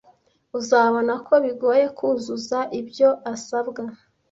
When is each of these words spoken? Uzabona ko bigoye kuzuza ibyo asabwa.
Uzabona 0.59 1.13
ko 1.27 1.33
bigoye 1.43 1.85
kuzuza 1.97 2.59
ibyo 2.79 3.09
asabwa. 3.33 3.83